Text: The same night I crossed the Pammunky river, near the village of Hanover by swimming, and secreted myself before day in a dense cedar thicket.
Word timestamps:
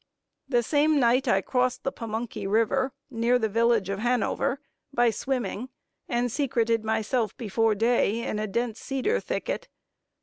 The 0.49 0.63
same 0.63 0.99
night 0.99 1.27
I 1.27 1.41
crossed 1.41 1.83
the 1.83 1.91
Pammunky 1.91 2.47
river, 2.47 2.91
near 3.11 3.37
the 3.37 3.47
village 3.47 3.87
of 3.87 3.99
Hanover 3.99 4.59
by 4.91 5.11
swimming, 5.11 5.69
and 6.09 6.31
secreted 6.31 6.83
myself 6.83 7.37
before 7.37 7.75
day 7.75 8.23
in 8.23 8.39
a 8.39 8.47
dense 8.47 8.79
cedar 8.79 9.19
thicket. 9.19 9.67